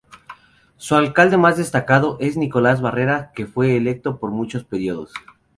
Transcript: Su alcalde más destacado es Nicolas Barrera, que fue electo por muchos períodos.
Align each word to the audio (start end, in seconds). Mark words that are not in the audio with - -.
Su 0.77 0.95
alcalde 0.95 1.37
más 1.37 1.57
destacado 1.57 2.17
es 2.19 2.35
Nicolas 2.35 2.81
Barrera, 2.81 3.31
que 3.35 3.45
fue 3.45 3.77
electo 3.77 4.17
por 4.19 4.31
muchos 4.31 4.63
períodos. 4.65 5.13